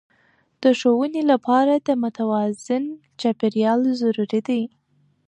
د 0.63 0.63
ښوونې 0.79 1.23
لپاره 1.31 1.73
د 1.87 1.89
متوازن 2.01 2.83
چاپیریال 3.19 3.81
ضروري 4.01 4.41
دی. 4.47 4.63